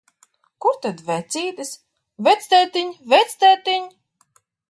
[0.65, 1.73] Kur tad vecītis?
[2.29, 3.89] Vectētiņ, vectētiņ!